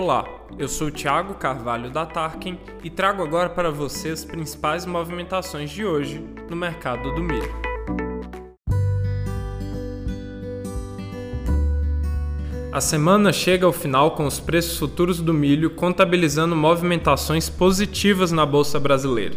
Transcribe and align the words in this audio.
Olá, 0.00 0.24
eu 0.56 0.68
sou 0.68 0.92
Thiago 0.92 1.34
Carvalho 1.34 1.90
da 1.90 2.06
Tarkin 2.06 2.56
e 2.84 2.88
trago 2.88 3.20
agora 3.20 3.48
para 3.48 3.68
você 3.68 4.10
as 4.10 4.24
principais 4.24 4.86
movimentações 4.86 5.70
de 5.70 5.84
hoje 5.84 6.24
no 6.48 6.54
mercado 6.54 7.12
do 7.16 7.20
milho. 7.20 7.52
A 12.72 12.80
semana 12.80 13.32
chega 13.32 13.66
ao 13.66 13.72
final 13.72 14.12
com 14.12 14.24
os 14.24 14.38
preços 14.38 14.78
futuros 14.78 15.20
do 15.20 15.34
milho 15.34 15.70
contabilizando 15.70 16.54
movimentações 16.54 17.50
positivas 17.50 18.30
na 18.30 18.46
bolsa 18.46 18.78
brasileira. 18.78 19.34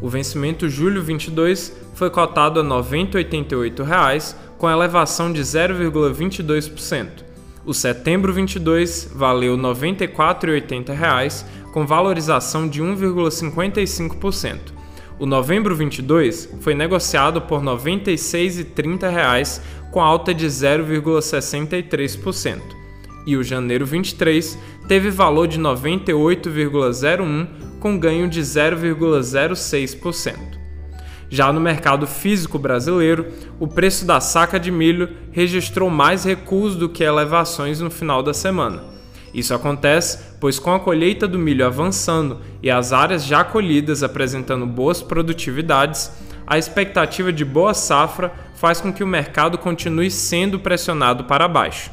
O 0.00 0.08
vencimento 0.08 0.68
julho 0.68 1.02
22 1.02 1.76
foi 1.94 2.10
cotado 2.10 2.60
a 2.60 2.62
R$ 2.62 2.68
90,88, 2.68 4.36
com 4.56 4.70
elevação 4.70 5.32
de 5.32 5.40
0,22%. 5.42 7.25
O 7.66 7.74
setembro 7.74 8.32
22 8.32 9.10
valeu 9.12 9.56
R$ 9.56 9.62
94,80, 9.62 11.44
com 11.72 11.84
valorização 11.84 12.68
de 12.68 12.80
1,55%. 12.80 14.76
O 15.18 15.26
novembro 15.26 15.74
22 15.74 16.48
foi 16.60 16.74
negociado 16.74 17.42
por 17.42 17.58
R$ 17.58 17.66
96,30, 17.66 19.60
com 19.90 20.00
alta 20.00 20.32
de 20.32 20.46
0,63%. 20.46 22.60
E 23.26 23.36
o 23.36 23.42
janeiro 23.42 23.84
23 23.84 24.56
teve 24.86 25.10
valor 25.10 25.48
de 25.48 25.58
98,01, 25.58 27.48
com 27.80 27.98
ganho 27.98 28.28
de 28.28 28.42
0,06%. 28.42 30.65
Já 31.28 31.52
no 31.52 31.60
mercado 31.60 32.06
físico 32.06 32.58
brasileiro, 32.58 33.26
o 33.58 33.66
preço 33.66 34.04
da 34.04 34.20
saca 34.20 34.60
de 34.60 34.70
milho 34.70 35.10
registrou 35.32 35.90
mais 35.90 36.24
recuos 36.24 36.76
do 36.76 36.88
que 36.88 37.02
elevações 37.02 37.80
no 37.80 37.90
final 37.90 38.22
da 38.22 38.32
semana. 38.32 38.82
Isso 39.34 39.52
acontece 39.52 40.36
pois, 40.40 40.58
com 40.58 40.72
a 40.72 40.80
colheita 40.80 41.26
do 41.26 41.38
milho 41.38 41.66
avançando 41.66 42.40
e 42.62 42.70
as 42.70 42.92
áreas 42.92 43.24
já 43.24 43.44
colhidas 43.44 44.02
apresentando 44.02 44.66
boas 44.66 45.02
produtividades, 45.02 46.10
a 46.46 46.56
expectativa 46.56 47.32
de 47.32 47.44
boa 47.44 47.74
safra 47.74 48.32
faz 48.54 48.80
com 48.80 48.92
que 48.92 49.02
o 49.02 49.06
mercado 49.06 49.58
continue 49.58 50.10
sendo 50.10 50.60
pressionado 50.60 51.24
para 51.24 51.48
baixo. 51.48 51.90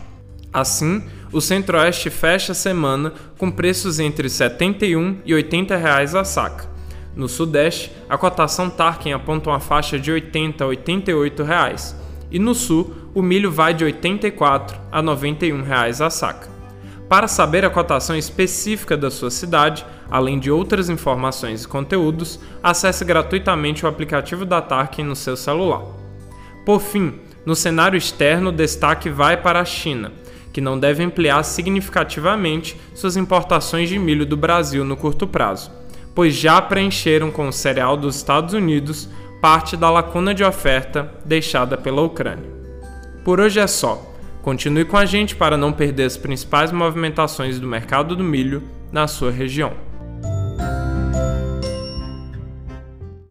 Assim, 0.54 1.04
o 1.32 1.42
Centro-Oeste 1.42 2.10
fecha 2.10 2.52
a 2.52 2.56
semana 2.56 3.12
com 3.38 3.50
preços 3.50 4.00
entre 4.00 4.28
R$ 4.28 4.30
71 4.30 5.18
e 5.26 5.34
80 5.34 5.76
reais 5.76 6.14
a 6.14 6.24
saca. 6.24 6.73
No 7.16 7.30
Sudeste, 7.30 7.92
a 8.10 8.18
cotação 8.18 8.72
Tarkin 8.72 9.12
aponta 9.12 9.52
uma 9.52 9.60
faixa 9.60 10.00
de 10.00 10.12
80 10.12 10.64
a 10.64 10.68
88 10.68 11.44
reais, 11.44 11.96
e 12.32 12.40
no 12.40 12.56
Sul, 12.56 12.92
o 13.14 13.22
milho 13.22 13.52
vai 13.52 13.72
de 13.72 13.84
84 13.84 14.80
a 14.92 15.00
91 15.00 15.62
reais 15.62 16.02
a 16.02 16.10
saca. 16.10 16.50
Para 17.08 17.28
saber 17.28 17.64
a 17.64 17.70
cotação 17.70 18.18
específica 18.18 18.98
da 18.98 19.12
sua 19.12 19.30
cidade, 19.30 19.86
além 20.10 20.40
de 20.40 20.50
outras 20.50 20.90
informações 20.90 21.64
e 21.64 21.68
conteúdos, 21.68 22.40
acesse 22.64 23.06
gratuitamente 23.06 23.86
o 23.86 23.88
aplicativo 23.88 24.44
da 24.44 24.60
Tarkin 24.60 25.04
no 25.04 25.16
seu 25.16 25.38
celular. 25.38 25.84
Por 26.66 26.82
fim, 26.82 27.20
no 27.46 27.56
cenário 27.56 27.98
externo, 27.98 28.50
o 28.50 28.54
destaque 28.54 29.12
vai 29.12 29.38
para 29.38 29.60
a 29.60 29.66
China, 29.66 30.12
que 30.52 30.62
não 30.62 30.80
deve 30.80 31.04
ampliar 31.04 31.44
significativamente 31.44 32.76
suas 32.96 33.16
importações 33.16 33.88
de 33.88 34.00
milho 34.00 34.26
do 34.26 34.36
Brasil 34.36 34.84
no 34.84 34.98
curto 34.98 35.28
prazo 35.28 35.84
pois 36.16 36.36
já 36.36 36.62
preencheram 36.62 37.32
com 37.32 37.48
o 37.48 37.54
cereal 37.54 37.98
dos 37.98 38.16
Estados 38.16 38.54
Unidos 38.54 39.10
parte 39.42 39.76
da 39.76 39.90
lacuna 39.90 40.34
de 40.34 40.44
oferta 40.44 41.12
deixada 41.26 41.78
pela 41.78 42.02
Ucrânia. 42.02 42.50
Por 43.26 43.40
hoje 43.40 43.60
é 43.60 43.68
só. 43.68 44.02
Continue 44.42 44.86
com 44.86 44.98
a 44.98 45.06
gente 45.06 45.36
para 45.36 45.58
não 45.58 45.72
perder 45.72 46.04
as 46.04 46.18
principais 46.18 46.72
movimentações 46.72 47.60
do 47.60 47.68
mercado 47.68 48.16
do 48.16 48.24
milho 48.24 48.64
na 48.92 49.08
sua 49.08 49.32
região. 49.32 49.74